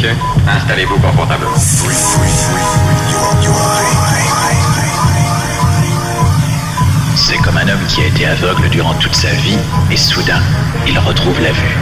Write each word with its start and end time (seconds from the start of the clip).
messieurs. 0.00 0.16
Installez-vous 0.48 0.98
confortablement. 0.98 1.56
C'est 7.16 7.36
comme 7.38 7.56
un 7.56 7.68
homme 7.68 7.86
qui 7.88 8.02
a 8.02 8.06
été 8.06 8.26
aveugle 8.26 8.68
durant 8.70 8.94
toute 8.94 9.14
sa 9.14 9.30
vie 9.30 9.58
et 9.90 9.96
soudain, 9.96 10.40
il 10.86 10.98
retrouve 10.98 11.40
la 11.40 11.52
vue. 11.52 11.76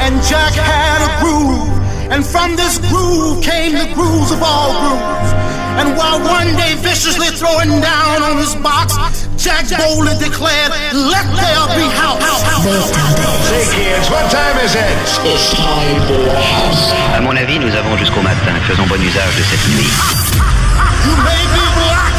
And 0.00 0.22
Jack 0.22 0.54
had 0.54 1.02
a 1.02 1.20
groove, 1.20 1.68
and 2.10 2.24
from 2.24 2.56
this 2.56 2.78
groove 2.90 3.42
came 3.42 3.72
the 3.72 3.92
grooves 3.94 4.30
of 4.30 4.42
all 4.42 4.72
grooves. 4.80 5.32
And 5.78 5.96
while 5.96 6.18
one 6.20 6.56
day 6.56 6.74
viciously 6.76 7.28
throwing 7.36 7.80
down 7.80 8.22
on 8.22 8.38
his 8.38 8.54
box, 8.56 9.27
Jack 9.38 9.70
boldly 9.78 10.14
declared, 10.18 10.72
"Let 10.92 11.26
there 11.38 11.66
be 11.78 11.86
house." 11.94 12.18
Say 13.48 13.64
kids, 13.70 14.10
what 14.10 14.28
time 14.30 14.58
is 14.64 14.74
it? 14.74 14.98
À 17.16 17.20
mon 17.20 17.36
avis, 17.36 17.58
nous 17.60 17.74
avons 17.74 17.96
jusqu'au 17.96 18.20
matin. 18.20 18.58
Faisons 18.66 18.86
bon 18.86 19.00
usage 19.00 19.36
de 19.36 19.42
cette 19.44 19.68
nuit. 19.68 19.88
You 21.06 21.14
may 21.22 21.44
be 21.54 21.64
black, 21.78 22.14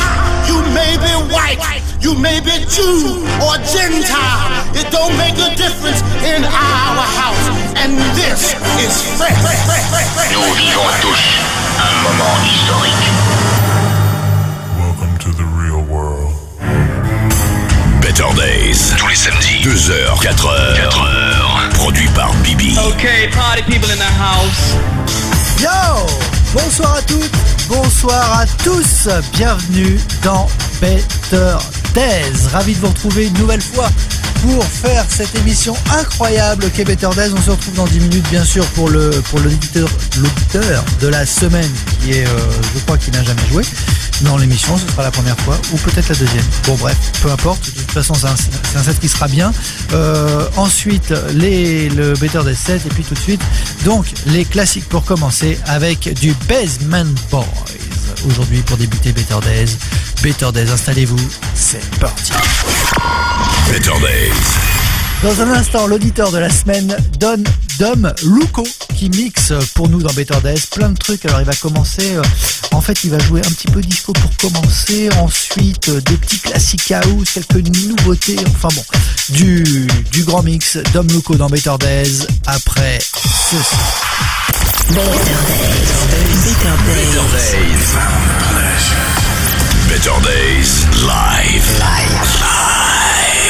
you 0.47 0.61
may 0.73 0.97
be 0.97 1.13
white, 1.33 1.59
you 2.01 2.15
may 2.15 2.39
be 2.39 2.65
Jew 2.65 3.27
or 3.41 3.57
Gentile. 3.67 4.49
It 4.73 4.89
don't 4.89 5.15
make 5.17 5.37
a 5.39 5.53
difference 5.55 6.01
in 6.23 6.45
our 6.45 7.05
house. 7.19 7.45
And 7.83 7.99
this 8.15 8.55
is 8.79 8.93
fresh. 9.17 9.35
Nous 10.31 10.53
vivons 10.55 10.89
tous 11.01 11.21
un 11.79 11.93
moment 12.01 12.37
historique. 12.45 13.58
Better 18.19 18.35
Days. 18.35 18.95
Tous 18.97 19.07
les 19.07 19.15
samedis. 19.15 19.61
2h, 19.63 20.21
4h. 20.21 20.75
4h. 20.75 21.69
Produit 21.73 22.09
par 22.09 22.33
Bibi. 22.43 22.77
Okay, 22.77 23.29
party 23.31 23.63
people 23.63 23.89
in 23.89 23.95
the 23.95 24.11
house. 24.19 24.75
Yo 25.61 26.05
Bonsoir 26.53 26.95
à 26.95 27.01
toutes, 27.03 27.31
bonsoir 27.69 28.39
à 28.39 28.45
tous, 28.61 29.07
bienvenue 29.31 29.97
dans 30.21 30.47
Better 30.81 31.55
Days. 31.93 32.47
Ravi 32.51 32.73
de 32.73 32.79
vous 32.79 32.87
retrouver 32.87 33.27
une 33.27 33.37
nouvelle 33.37 33.61
fois 33.61 33.87
pour 34.41 34.65
faire 34.65 35.05
cette 35.07 35.33
émission 35.35 35.73
incroyable 35.97 36.69
qu'est 36.71 36.83
Better 36.83 37.09
Days. 37.15 37.31
On 37.33 37.41
se 37.41 37.51
retrouve 37.51 37.75
dans 37.75 37.85
10 37.85 37.99
minutes 38.01 38.29
bien 38.29 38.43
sûr 38.43 38.65
pour 38.71 38.89
le 38.89 39.11
pour 39.29 39.39
l'auditeur 39.39 39.87
l'auditeur 40.17 40.83
de 40.99 41.07
la 41.07 41.25
semaine 41.25 41.71
qui 42.01 42.11
est 42.13 42.27
euh, 42.27 42.37
je 42.73 42.79
crois 42.79 42.97
qu'il 42.97 43.13
n'a 43.13 43.23
jamais 43.23 43.47
joué 43.49 43.63
dans 44.21 44.37
l'émission, 44.37 44.77
ce 44.77 44.91
sera 44.91 45.03
la 45.03 45.11
première 45.11 45.37
fois 45.39 45.57
ou 45.71 45.77
peut-être 45.77 46.09
la 46.09 46.15
deuxième. 46.15 46.43
Bon 46.65 46.75
bref, 46.75 46.97
peu 47.21 47.31
importe, 47.31 47.65
de 47.65 47.81
toute 47.81 47.91
façon 47.91 48.13
c'est 48.13 48.77
un, 48.77 48.83
set 48.83 48.99
qui 48.99 49.07
sera 49.07 49.27
bien. 49.27 49.51
Euh, 49.93 50.47
ensuite 50.57 51.13
les, 51.33 51.89
le 51.89 52.13
Better 52.13 52.41
Days 52.43 52.55
7 52.55 52.85
et 52.85 52.89
puis 52.89 53.03
tout 53.03 53.13
de 53.13 53.19
suite 53.19 53.41
donc 53.85 54.05
les 54.27 54.45
classiques 54.45 54.87
pour 54.89 55.03
commencer 55.03 55.59
avec 55.65 56.13
du 56.19 56.33
Basement 56.47 57.11
Boys. 57.31 57.45
Aujourd'hui 58.27 58.61
pour 58.61 58.77
débuter 58.77 59.11
Better 59.11 59.39
Days. 59.43 59.77
Better 60.21 60.51
Days, 60.51 60.71
installez-vous, 60.71 61.29
c'est 61.55 61.83
parti. 61.99 62.31
Better 63.69 63.99
Days. 64.01 64.78
Dans 65.21 65.41
un 65.41 65.51
instant, 65.51 65.85
l'auditeur 65.85 66.31
de 66.31 66.37
la 66.37 66.49
semaine 66.49 66.95
donne 67.19 67.43
Dom 67.77 68.13
Luco 68.23 68.65
qui 68.95 69.09
mixe 69.09 69.51
pour 69.75 69.89
nous 69.89 70.01
dans 70.01 70.13
Better 70.13 70.37
Days 70.41 70.61
plein 70.71 70.89
de 70.89 70.97
trucs. 70.97 71.25
Alors 71.25 71.41
il 71.41 71.45
va 71.45 71.53
commencer, 71.55 72.15
euh, 72.15 72.21
en 72.71 72.79
fait 72.79 73.03
il 73.03 73.11
va 73.11 73.19
jouer 73.19 73.41
un 73.41 73.49
petit 73.49 73.67
peu 73.67 73.81
disco 73.81 74.13
pour 74.13 74.31
commencer, 74.37 75.09
ensuite 75.17 75.89
euh, 75.89 75.99
des 76.01 76.15
petits 76.15 76.39
classiques 76.39 76.91
house, 76.91 77.31
quelques 77.33 77.67
nouveautés, 77.67 78.37
enfin 78.47 78.69
bon, 78.73 78.83
du, 79.29 79.87
du 80.13 80.23
grand 80.23 80.41
mix 80.41 80.77
Dom 80.93 81.07
Luco 81.07 81.35
dans 81.35 81.47
Better 81.47 81.75
Days 81.81 82.25
après 82.47 82.99
ceci. 82.99 83.75
Better 84.87 85.01
Days. 87.35 87.97
Better 89.89 90.15
Days. 90.23 90.85
Live. 91.01 91.65
Live. 91.77 92.09
Better 92.19 93.48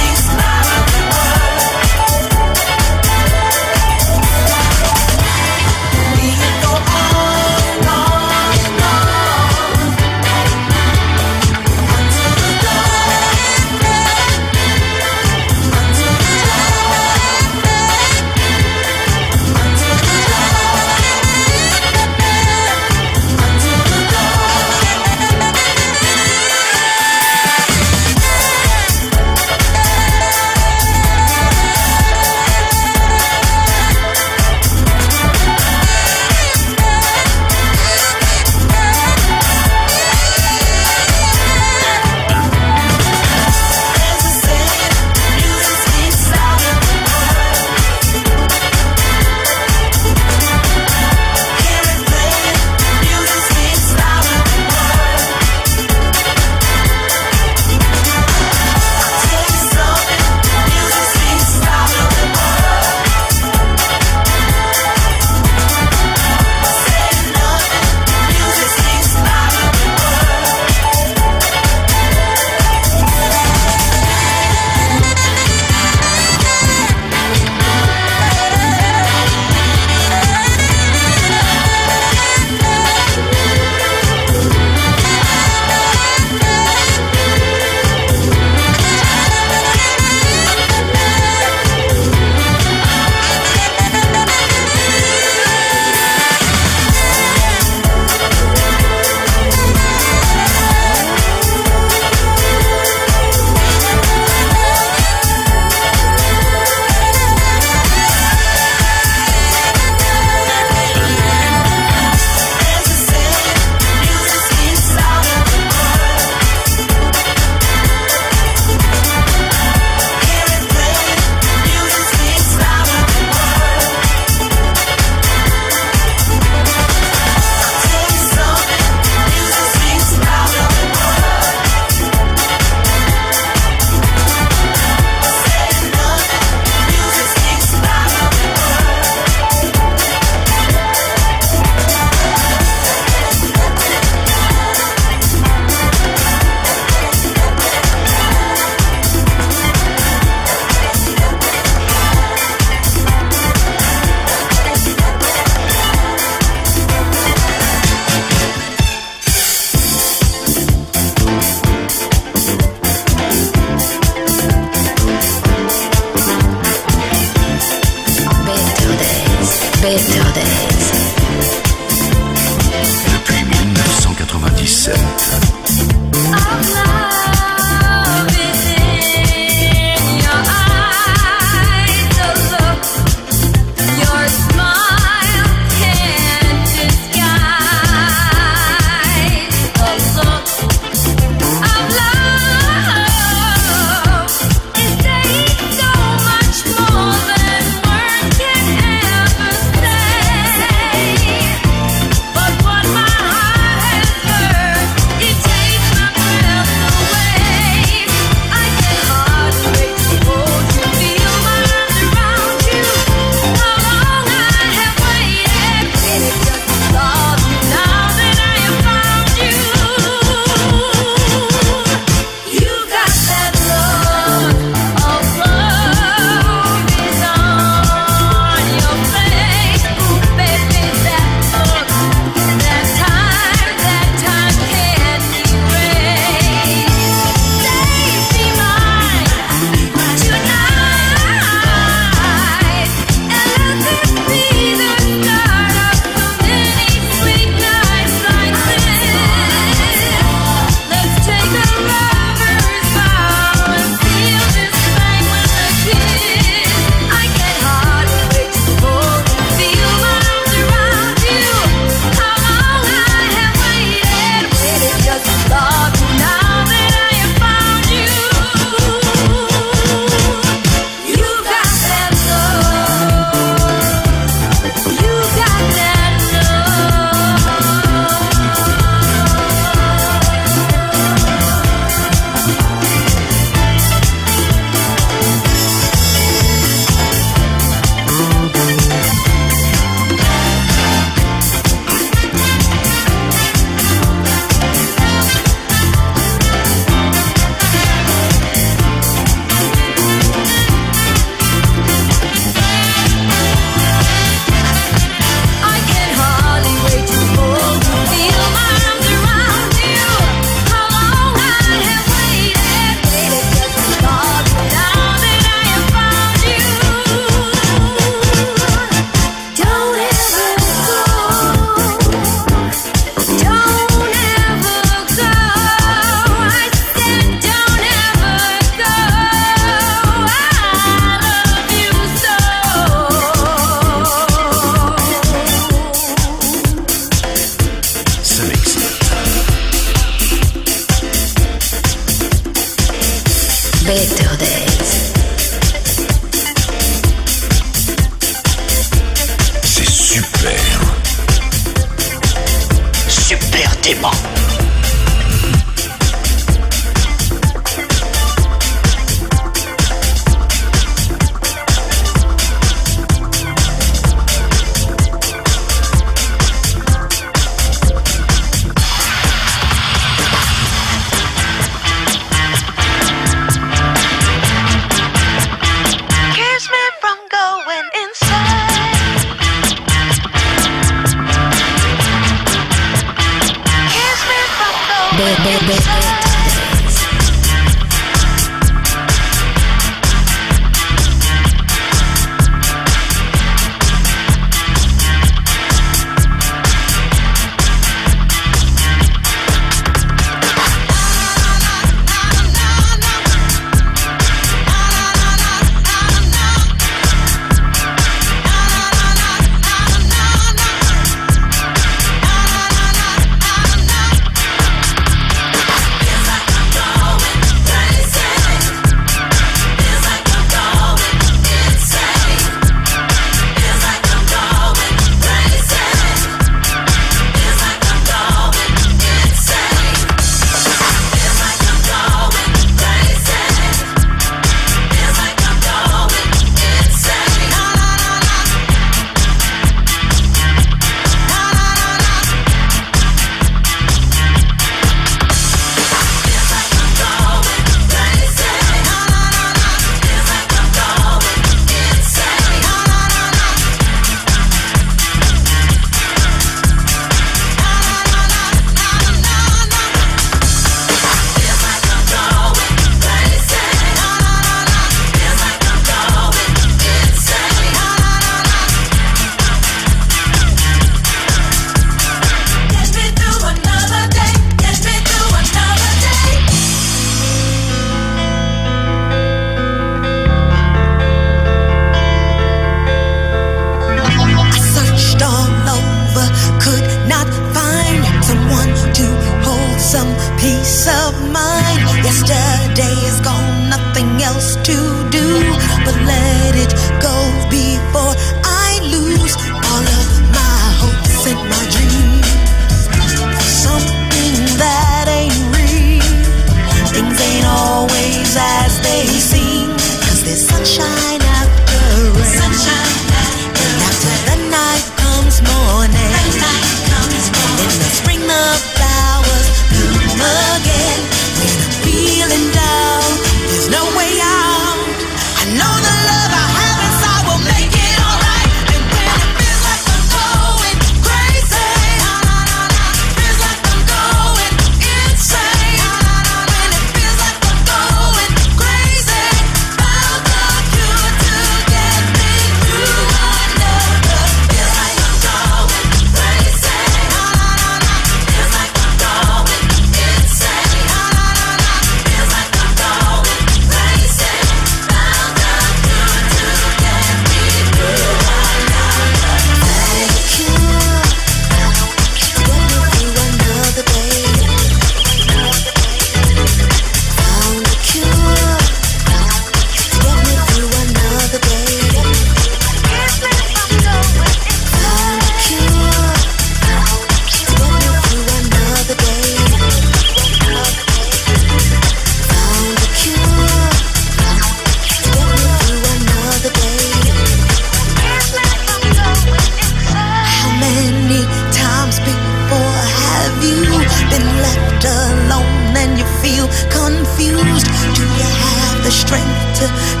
acı 599.61 600.00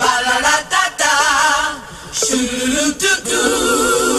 Ba 0.00 0.12
la 0.26 0.36
la 0.44 0.54
da 0.72 0.84
da, 1.00 1.12
Shoo 2.20 2.38
doo 2.74 2.90
doo 3.00 3.18
doo. 3.28 4.09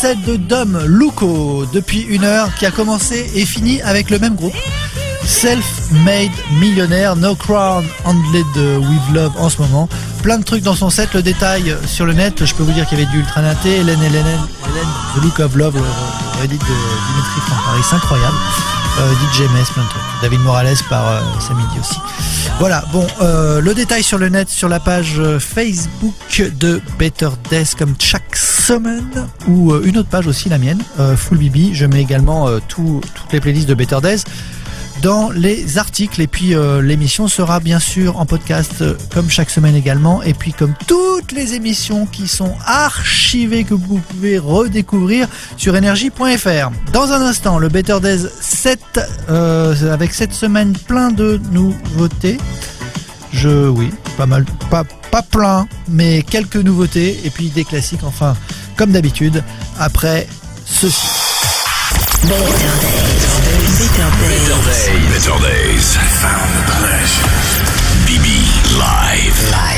Set 0.00 0.22
de 0.26 0.36
Dom 0.36 0.78
Luco 0.86 1.64
depuis 1.72 2.02
une 2.02 2.22
heure 2.22 2.54
qui 2.54 2.66
a 2.66 2.70
commencé 2.70 3.28
et 3.34 3.44
fini 3.44 3.82
avec 3.82 4.10
le 4.10 4.20
même 4.20 4.36
groupe. 4.36 4.54
Self-made 5.24 6.30
millionnaire, 6.60 7.16
No 7.16 7.34
Crown, 7.34 7.84
handled 8.04 8.46
with 8.56 9.02
love 9.12 9.32
en 9.36 9.48
ce 9.48 9.60
moment. 9.60 9.88
Plein 10.22 10.38
de 10.38 10.44
trucs 10.44 10.62
dans 10.62 10.76
son 10.76 10.88
set, 10.88 11.14
le 11.14 11.22
détail 11.22 11.74
sur 11.84 12.06
le 12.06 12.12
net, 12.12 12.44
je 12.44 12.54
peux 12.54 12.62
vous 12.62 12.70
dire 12.70 12.86
qu'il 12.86 12.96
y 12.96 13.02
avait 13.02 13.10
du 13.10 13.18
Ultra 13.18 13.42
Naté, 13.42 13.78
Hélène, 13.78 14.00
Hélène, 14.00 14.24
Hélène, 14.24 14.88
The 15.16 15.24
Look 15.24 15.40
of 15.40 15.56
Love, 15.56 15.74
le, 15.74 16.40
Reddit 16.42 16.58
de 16.58 16.64
Dimitri 16.64 17.40
Franck 17.40 17.58
c'est 17.82 17.96
incroyable. 17.96 18.36
Euh, 19.00 19.12
DJ 19.32 19.42
Mess, 19.52 19.70
plein. 19.70 19.84
David 20.22 20.40
Morales 20.40 20.76
par 20.88 21.06
euh, 21.08 21.20
Samedi 21.40 21.78
aussi. 21.80 21.98
Voilà, 22.58 22.82
bon, 22.92 23.06
euh, 23.20 23.60
le 23.60 23.72
détail 23.74 24.02
sur 24.02 24.18
le 24.18 24.28
net, 24.28 24.48
sur 24.48 24.68
la 24.68 24.80
page 24.80 25.14
euh, 25.18 25.38
Facebook 25.38 26.42
de 26.58 26.80
Better 26.98 27.28
Death, 27.48 27.76
comme 27.78 27.94
chaque 28.00 28.34
semaine, 28.34 29.28
ou 29.46 29.72
une 29.84 29.98
autre 29.98 30.08
page 30.08 30.26
aussi, 30.26 30.48
la 30.48 30.58
mienne, 30.58 30.82
Full 31.16 31.38
Bibi. 31.38 31.74
Je 31.74 31.86
mets 31.86 32.00
également 32.02 32.48
tout- 32.66 33.00
toutes 33.14 33.32
les 33.32 33.40
playlists 33.40 33.68
de 33.68 33.74
Better 33.74 33.98
Death 34.02 34.24
dans 35.02 35.30
les 35.30 35.78
articles 35.78 36.20
et 36.20 36.26
puis 36.26 36.54
euh, 36.54 36.82
l'émission 36.82 37.28
sera 37.28 37.60
bien 37.60 37.78
sûr 37.78 38.18
en 38.18 38.26
podcast 38.26 38.80
euh, 38.80 38.94
comme 39.12 39.30
chaque 39.30 39.50
semaine 39.50 39.74
également 39.74 40.22
et 40.22 40.34
puis 40.34 40.52
comme 40.52 40.74
toutes 40.86 41.32
les 41.32 41.54
émissions 41.54 42.06
qui 42.06 42.28
sont 42.28 42.54
archivées 42.64 43.64
que 43.64 43.74
vous 43.74 43.98
pouvez 43.98 44.38
redécouvrir 44.38 45.28
sur 45.56 45.76
énergie.fr. 45.76 46.70
Dans 46.92 47.12
un 47.12 47.20
instant, 47.20 47.58
le 47.58 47.68
Better 47.68 47.98
Days 48.00 48.26
7 48.40 48.80
euh, 49.28 49.92
avec 49.92 50.14
cette 50.14 50.32
semaine 50.32 50.72
plein 50.72 51.10
de 51.10 51.40
nouveautés. 51.52 52.38
Je 53.32 53.68
oui, 53.68 53.90
pas 54.16 54.26
mal 54.26 54.44
pas 54.70 54.84
pas 55.10 55.22
plein 55.22 55.68
mais 55.88 56.22
quelques 56.22 56.56
nouveautés 56.56 57.20
et 57.24 57.30
puis 57.30 57.50
des 57.50 57.64
classiques 57.64 58.04
enfin 58.04 58.36
comme 58.76 58.92
d'habitude 58.92 59.42
après 59.78 60.26
ceci. 60.64 61.06
Better 63.98 64.14
days. 64.20 64.48
Better 64.48 64.62
days. 64.62 65.26
Better 65.26 65.38
days. 65.42 65.96
Found 66.22 66.54
pleasure. 66.70 67.26
BB 68.06 68.78
Live. 68.78 69.50
Live. 69.50 69.77